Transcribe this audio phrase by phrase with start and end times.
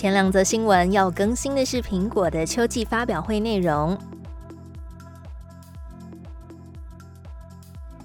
[0.00, 3.98] 前两则新闻要更新的是苹果的秋季发表会内容，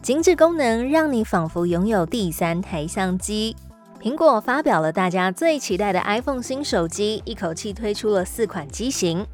[0.02, 3.56] 精致功能让你仿佛拥有第三台相机。
[4.02, 9.26] 苹果发表了大家最期待的 iPhone 新手机，一口气推出了四款机型，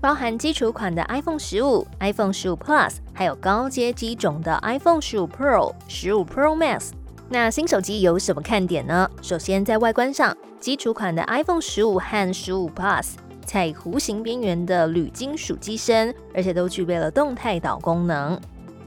[0.00, 6.90] 包含基础款的 iPhone 十五、iPhone 十五 Plus，还有高阶机种的 iPhone 十五 Pro、十五 Pro Max。
[7.28, 9.08] 那新手机有什么看点呢？
[9.22, 10.36] 首先在外观上。
[10.60, 13.12] 基础款的 iPhone 十五和十五 Plus
[13.46, 18.38] 采弧形边缘的铝金属机身，而且都具备了动态岛功能。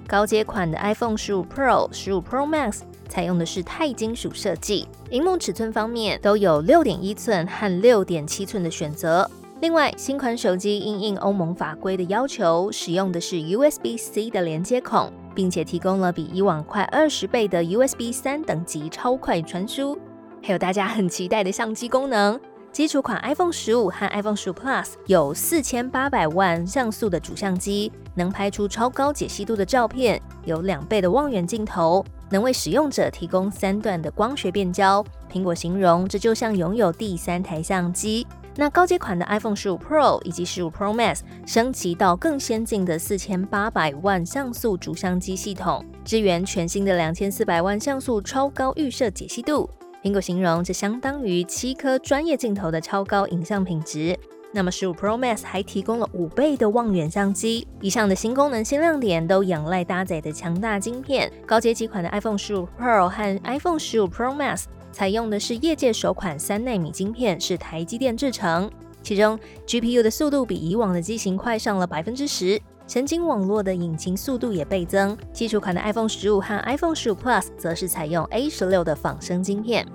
[0.05, 4.88] 高阶款的 iPhone 十五 Pro、十五 Pro Max 采用的是钛金属设计。
[5.09, 9.30] 荧幕尺寸方面都有六点一寸和六点七寸的选择。
[9.61, 19.97] 另外，新款手机因应欧盟法规的要求，使用的是 USB-C 的连接孔，并且提供了比以往快二十倍的 USB 三等级超快传输。
[20.44, 22.39] 还有大家很期待的相机功能，
[22.72, 35.06] 基础款 iPhone 十五和 iPhone 十五 Plus 有四千八百万像素的主相机，能拍出超高解析度的照片，有两倍的望远镜头，能为使用者提供三段的光学变焦。
[35.31, 38.25] 苹果形容这就像拥有第三台相机。
[38.56, 49.69] 那高阶款的 iPhone 十五 Pro 以及十五 Pro Max 升级到更先进的四千八百万像素主相机系统，支援全新的两千四百万像素超高预设解析度。
[50.03, 54.17] 苹果形容这相当于七颗专业镜头的超高影像品质。
[54.52, 57.66] 那么十五 Pro Max 还提供了五倍的望远相机。
[57.80, 61.31] 以上的新功能、新亮点都仰赖搭载的强大晶片。
[61.45, 68.69] 高阶几款的 iPhone 十五 Pro 和 iPhone 十五 Pro Max 采用的是业界首款三纳米晶片，是台积电制成。
[69.03, 72.59] 其中 GPU 的速度比以往的机型快上了百分之十。
[72.88, 79.88] 神经网络的引擎速度也倍增，基础款的 iPhone 十五和 iPhone 十五 Plus 则是采用 A 十六的仿生晶片。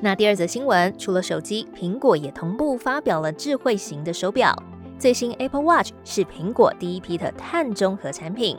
[0.00, 4.56] 那第二则新闻，除了手机，苹果也同步发表了智慧型的手表。
[4.98, 8.56] 最新 Apple Watch 是苹果第一批的碳中和产品。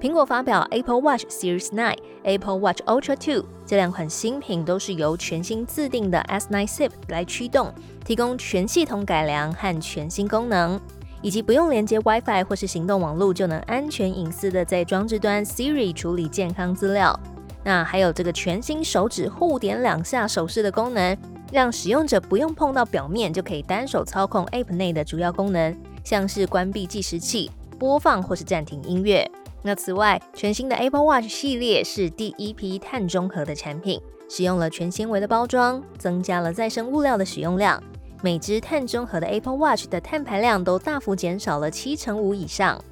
[0.00, 10.80] 苹果发表 Apple Watch Series 9、Apple Watch Ultra 2这两款新品，都是由全新自定的 S9 Chip 来驱动，提供全系统改良和全新功能，
[11.20, 17.18] 以及不用连接 WiFi 或是行动网络就能安全隐私的在装置端 Siri 处理健康资料。
[17.64, 21.18] 那还有这个全新手指互点两下手势的功能，
[21.50, 29.28] 让使用者不用碰到表面就可以单手操控 App 内的主要功能，像是关闭计时器、播放或是暂停音乐。
[29.62, 37.82] 那此外，全新的 Apple Watch 系列是第一批碳中和的产品，使用了全纤维的包装，增加了再生物料的使用量。
[38.22, 42.82] 每只碳中和的 Apple Watch 的碳排量都大幅减少了七成五以上。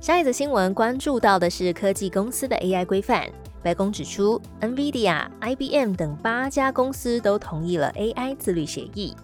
[0.00, 3.28] 下一则新闻关注到的是科技公司的 AI 规范。
[3.62, 9.14] 白宫指出，NVIDIA、IBM 等八家公司都同意了 AI 自律协议。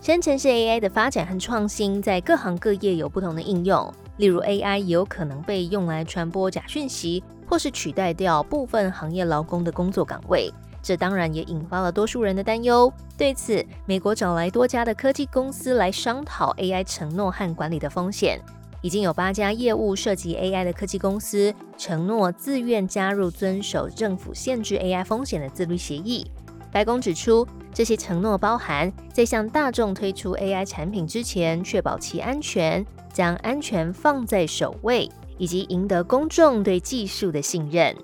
[0.00, 3.92] 生成式 AI 的发展和创新，在各行各业有不同的应用。
[4.18, 10.52] 例如，AI 有可能被用来传播假讯息，或是取代掉部分行业劳工的工作岗位。
[10.80, 12.92] 这当然也引发了多数人的担忧。
[13.18, 18.40] 对此，美国找来多家的科技公司来商讨 AI 承诺和管理的风险。
[18.82, 26.30] 已经有八家业务涉及 AI 的科技公司承诺自愿加入遵守政府限制 AI 风险的自律协议。
[26.76, 37.96] 白宫指出，这些承诺包含在向大众推出 AI 产品之前，确保其安全，将安全放在首位，以及赢得公众对技术的信任。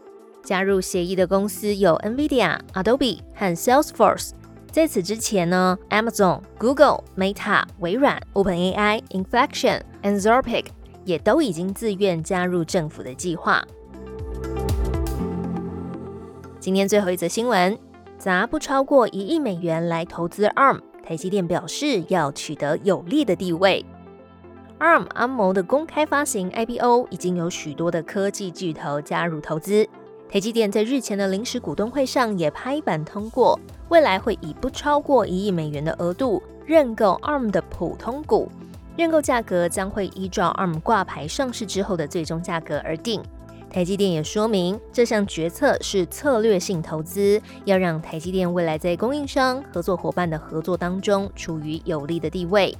[0.42, 4.30] 加入协议的公司有 NVIDIA、Adobe 和 Salesforce。
[4.70, 10.64] 在此之前呢，Amazon、Google、Meta、微软、OpenAI、Inflection、Anthropic
[11.04, 13.62] 也都已经自愿加入政府的计划。
[16.58, 17.78] 今天最后一则新闻。
[18.22, 23.84] 砸不超过一亿美元来投资 ARM，台积电表示要取得有利的地位。
[24.78, 29.84] ARM 安谋的公开发行 IPO 已经有许多的科技巨头加入投资。
[30.30, 33.58] 台积电在日前的临时股东会上也拍板通过，
[33.88, 38.48] 未来会以不超过一亿美元的额度认购 ARM 的普通股，
[38.96, 43.20] 认购价格将会依照 ARM 挂牌上市之后的最终价格而定。
[43.72, 52.76] 台积电也说明，这项决策是策略性投资，要让台积电未来在供应商、合作伙伴的合作当中处于有利的地位。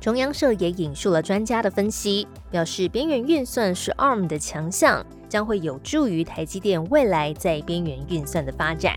[0.00, 8.96] 中央社也引述了专家的分析，表示边缘运算是 ARM 的强项，将会有助于台积电未来在边缘运算的发展。